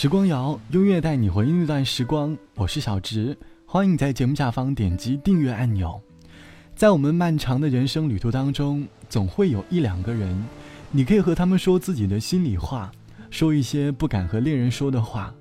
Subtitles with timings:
[0.00, 2.34] 时光谣，音乐带你回忆那段时光。
[2.54, 6.00] 我是小植，欢迎在节目下方点击订阅按钮。
[6.74, 10.42] 在我们漫长的人生旅途当中，总会有一两个人，
[10.90, 12.90] 你可以和他们说自己的心里话，
[13.28, 15.34] 说一些不敢和恋人说的话。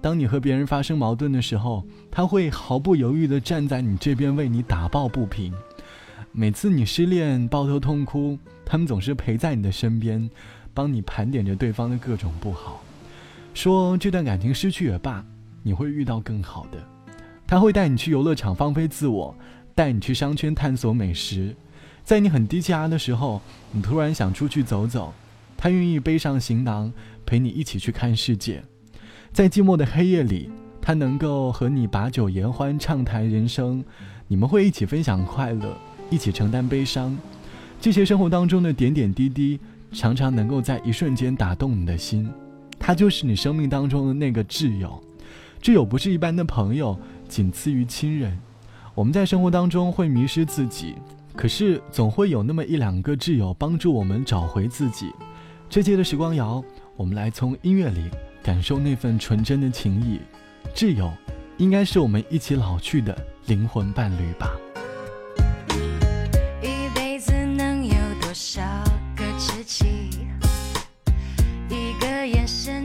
[0.00, 5.52] 当你和别人发生矛盾的时候，他会毫不犹豫地站在你这边，为你打抱不平。
[6.32, 10.30] 每次你失恋抱头痛哭，他们总是陪在你的身边，
[10.72, 12.82] 帮你盘点着对方的各种不好，
[13.58, 15.24] 说这段感情失去也罢，
[15.64, 16.78] 你会遇到更好的。
[17.44, 19.34] 他会带你去游乐场放飞自我。
[19.74, 21.56] 带你去商圈探索美食，
[22.04, 25.12] 在你很低气压的时候，你突然想出去走走，
[25.56, 26.92] 他愿意背上行囊
[27.26, 28.62] 陪你一起去看世界。
[29.32, 30.48] 在寂寞的黑夜里，
[30.80, 33.84] 他能够和你把酒言欢，畅谈人生，
[34.28, 35.76] 你们会一起分享快乐，
[36.10, 37.18] 一起承担悲伤。
[37.80, 39.58] 这些生活当中的点点滴滴，
[39.90, 42.30] 常常能够在一瞬间打动你的心。
[42.88, 44.98] 他就是你生命当中的那个挚友，
[45.60, 48.40] 挚友不是一般的朋友，仅次于亲人。
[48.94, 50.94] 我们在生活当中会迷失自己，
[51.36, 55.12] 可是总会有那么一两个挚友帮助我们找回自己。
[55.68, 56.64] 这期的时光谣，
[56.96, 58.08] 我们来从音乐里
[58.42, 60.18] 感受那份纯真的情谊。
[60.74, 61.12] 挚友，
[61.58, 63.14] 应该是我们一起老去的
[63.48, 64.50] 灵魂伴侣吧。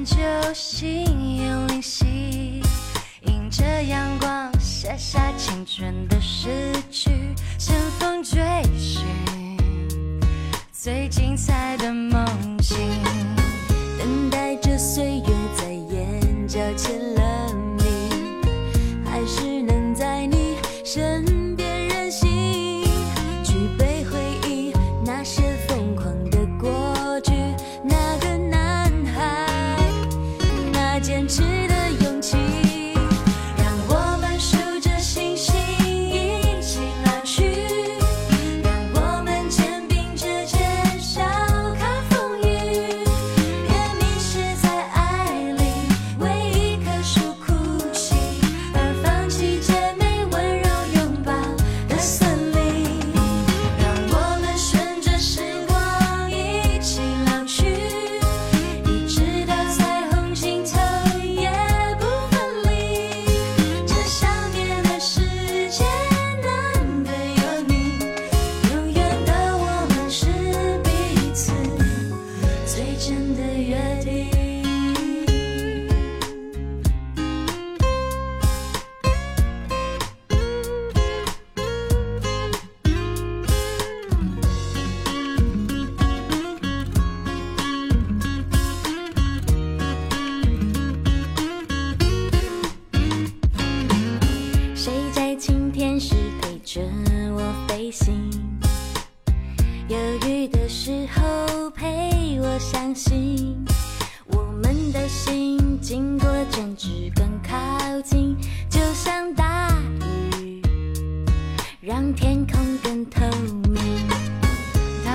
[0.03, 0.17] 就
[0.53, 2.61] 心有灵犀，
[3.25, 4.51] 迎着阳光。
[4.59, 7.09] 写下青春的诗句，
[7.57, 8.41] 乘风追
[8.77, 9.05] 寻
[10.73, 12.52] 最精彩的梦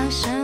[0.09, 0.38] 由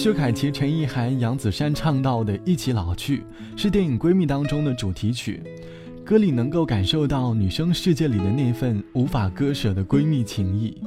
[0.00, 3.18] 薛凯琪、陈意涵、杨子姗唱到的《一起老去》
[3.54, 5.42] 是电影《闺蜜》当中的主题曲，
[6.02, 10.82] 歌里能够感受到女生世界里的那份无法割舍的闺蜜情谊。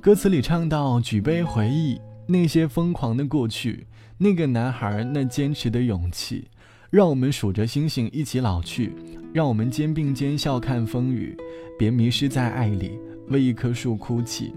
[0.00, 6.48] 歌词里唱到：“举杯回忆那些疯狂的过去，那个男孩那坚持的勇气，
[6.88, 8.94] 让我们数着星星一起老去，
[9.34, 11.36] 让我们肩并肩笑看风雨，
[11.78, 12.98] 别迷失在爱里，
[13.28, 14.54] 为一棵树哭泣。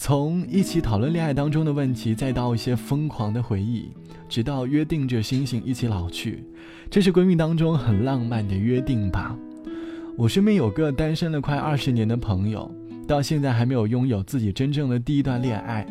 [0.00, 3.88] 从一起讨论恋爱当中的问题，再到一些疯狂的回忆，
[4.28, 6.44] 直到约定着星星一起老去，
[6.88, 9.36] 这是闺蜜当中很浪漫的约定吧。
[10.16, 12.72] 我身边有个单身了快二十年的朋友，
[13.08, 15.84] 到现在还没有拥有自己真正的第一段恋爱，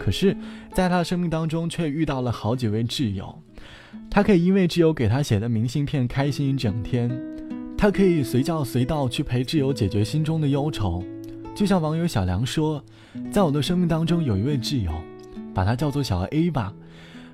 [0.00, 0.36] 可是，
[0.72, 3.38] 在他的生命当中却遇到了好几位挚友。
[4.10, 7.08] 他可以因为挚友给他写的明信片开心一整天，
[7.78, 11.04] 他可以随叫随到去陪挚友解决心中的忧愁。
[11.54, 12.82] 就像网友小梁说，
[13.30, 14.90] 在我的生命当中有一位挚友，
[15.54, 16.72] 把他叫做小 A 吧。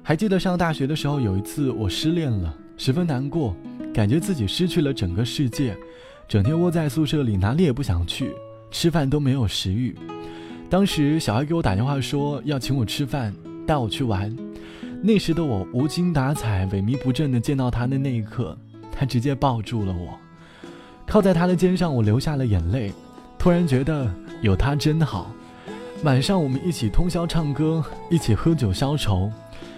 [0.02, 3.56] 还记得上大学的时候，有一次我失恋了，十分难过，
[3.94, 5.74] 感觉自己失去了整个世界，
[6.28, 8.30] 整天窝在宿舍里，哪里也不想去，
[8.70, 9.96] 吃饭都没有食欲。
[10.68, 13.34] 当时小 A 给我打电话说要请我吃饭，
[13.66, 14.36] 带我去玩。
[15.02, 18.56] 那时的我无精打采、萎靡不振的见到他的那一刻，
[18.92, 20.18] 他直接抱住了我，
[21.06, 22.92] 靠在他的肩上，我流下了眼泪。
[23.40, 24.06] 突然觉得
[24.42, 25.32] 有他真好。
[26.04, 29.32] 晚上我们一起通宵唱歌，一起喝酒消愁，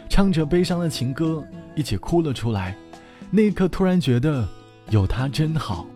[0.09, 1.45] 唱着悲伤的情歌，
[1.77, 2.77] 一起哭了出来。
[3.31, 4.45] 那一刻突然觉得
[4.91, 5.87] 有他真好。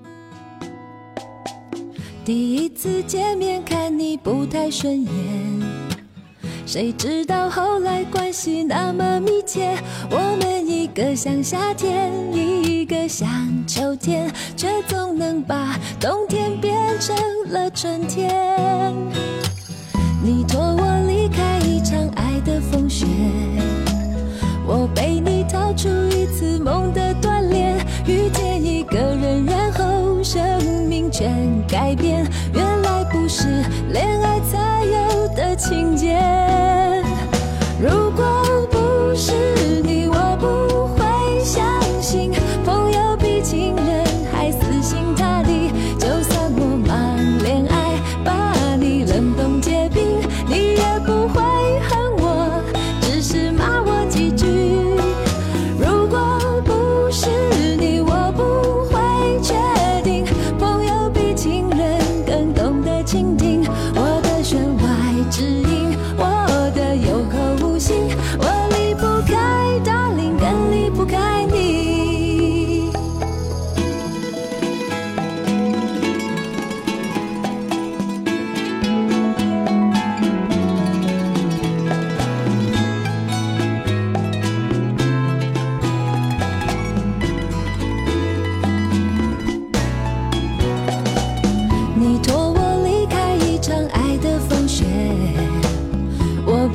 [2.24, 5.85] 第一次见面看你不太顺眼。
[6.66, 9.78] 谁知道后来关系那么密切，
[10.10, 13.28] 我们一个像夏天，一个像
[13.68, 17.16] 秋天，却总能把冬天变成
[17.50, 19.35] 了春天。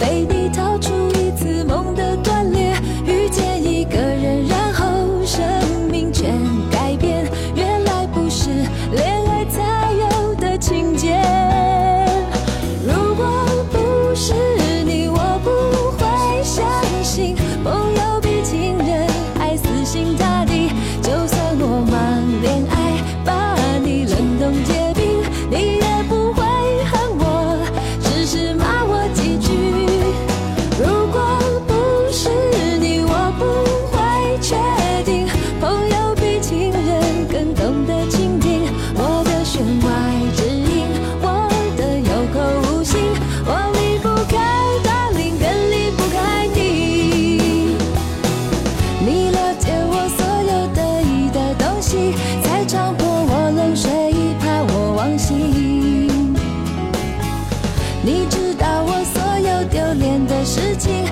[0.02, 0.71] 被你疼
[58.04, 61.06] 你知道我所有丢脸的事情，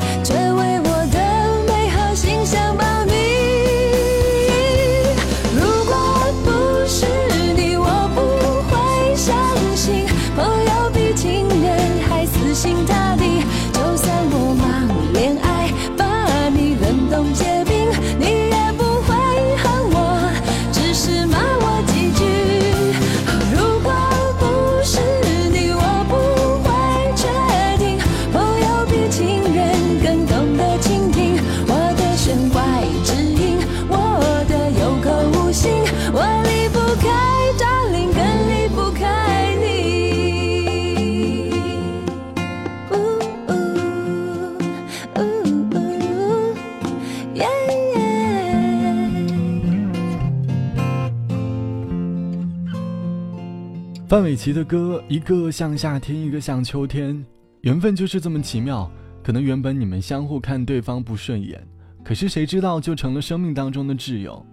[54.20, 57.26] 范玮琪的歌，一个像夏天，一个像秋天，
[57.62, 58.92] 缘分就是这么奇妙。
[59.24, 61.66] 可能原本你们相互看对方不顺眼，
[62.04, 64.46] 可是谁知道就成了生命当中的挚友。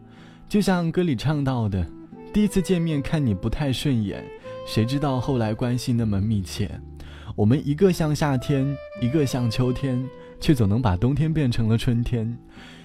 [0.49, 1.85] 就像歌里唱到的，
[2.33, 4.25] 第一次见面看你不太顺眼，
[4.69, 6.71] 谁知道后来关系那么密切。
[7.35, 8.65] 我们一个像夏天，
[9.03, 10.01] 一个像秋天，
[10.39, 12.39] 却总能把冬天变成了春天。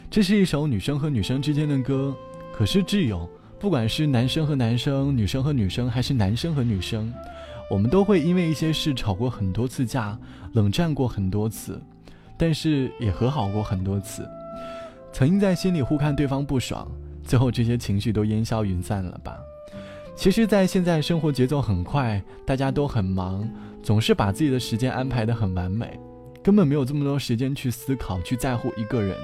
[0.09, 2.11] 这是一首女生和女生之间的歌，
[2.51, 3.29] 可是挚友，
[3.61, 7.13] 不管是男生和男生、女生和女生，还是男生和女生，
[7.69, 10.17] 我们都会因为一些事吵过很多次架，
[10.53, 11.79] 冷战过很多次，
[12.39, 14.27] 但是也和好过很多次。
[15.13, 16.91] 曾经在心里互看对方不爽，
[17.23, 19.37] 最后这些情绪都烟消云散了吧？
[20.15, 23.47] 其实，在现在生活节奏很快，大家都很忙，
[23.83, 25.99] 总是把自己的时间安排得很完美，
[26.41, 29.15] 根本没有这么多时间去思考、去在乎一个人，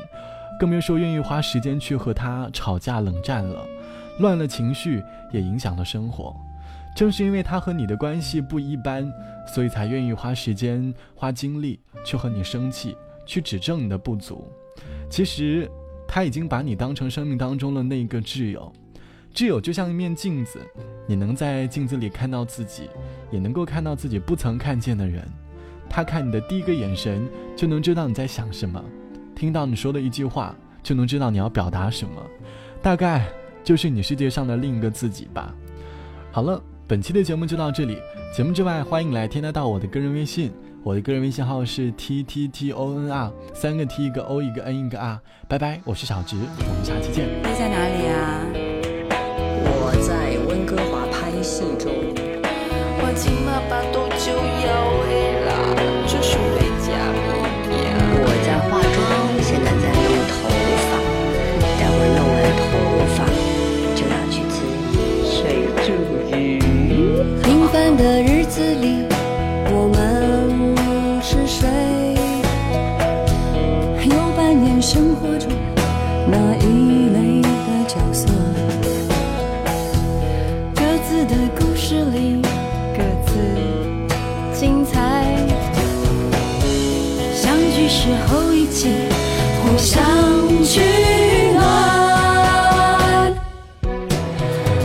[0.59, 3.65] 更别说愿意花时间去和他吵架、冷战了，
[4.19, 6.35] 乱了情绪，也影响了生活。
[6.95, 9.11] 正是因为他和你的关系不一般，
[9.47, 14.51] 所以才愿意花时间、花精力去和你生气，去指正你的不足。
[15.09, 15.69] 其实，
[16.07, 18.73] 他已经把你当成生命当中的那个挚友。
[19.33, 20.59] 挚友就像一面镜子，
[21.05, 22.89] 你能在镜子里看到自己，
[23.29, 25.23] 也能够看到自己不曾看见的人。
[25.87, 28.81] 他看你的第一个眼神，就能知道你在想什么；
[29.35, 32.19] 听到你说的一句话，就能知道你要表达什么。
[32.81, 33.27] 大概
[33.67, 35.53] 就是你世界上的另一个自己吧。
[36.31, 37.97] 好了，本期的节目就到这里。
[38.33, 45.19] 节目之外，欢迎来添加到我的个人微信，我的个人微信号是 t t t o n r，三个 t 一个 o 一个 n 一个 r。
[45.49, 47.27] 拜拜，我是小植，我们下期见。
[47.27, 48.39] 你在哪里啊？
[49.59, 51.91] 我在温哥华拍戏中，
[53.01, 54.31] 我今嘛把多就
[54.63, 55.06] 要
[66.37, 69.05] 平凡的日子里，
[69.71, 69.97] 我们
[71.21, 71.67] 是谁？
[74.05, 75.51] 有扮演生活中
[76.29, 77.47] 那一类的
[77.87, 78.27] 角色。
[80.73, 82.41] 各自的故事里
[82.95, 83.31] 各自
[84.57, 85.35] 精彩，
[87.33, 88.87] 相聚时候一起
[89.61, 89.99] 互相
[90.63, 90.79] 取
[91.53, 91.57] 暖。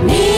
[0.05, 0.32] 你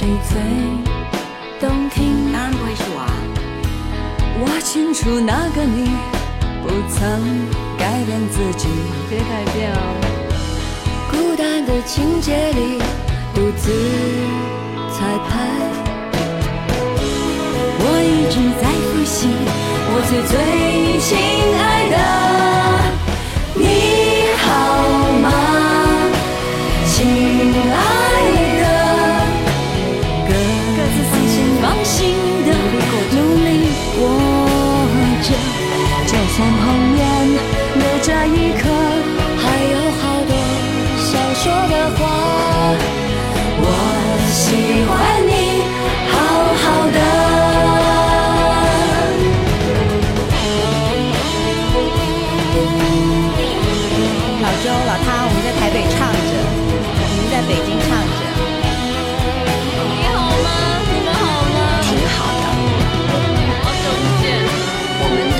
[0.00, 0.40] 谁最
[1.60, 2.32] 动听？
[2.32, 3.04] 当然不会是我。
[4.40, 5.90] 我清楚那个你
[6.62, 6.98] 不曾
[7.76, 8.66] 改变自己，
[9.10, 9.76] 别改变哦。
[11.10, 12.80] 孤单的情节里。
[13.34, 13.70] 独自
[14.90, 15.30] 彩排，
[17.78, 19.28] 我一直在呼吸，
[19.92, 20.32] 我最最
[20.98, 21.08] 亲
[21.56, 21.94] 爱的，
[54.98, 56.32] 他，我们在台北唱着，
[56.98, 58.12] 我们在北京唱着。
[59.94, 60.48] 你好吗？
[60.92, 61.22] 你们好
[61.54, 61.58] 吗？
[61.82, 62.44] 挺好的。
[63.62, 64.24] 好久不见。
[65.02, 65.39] 我们。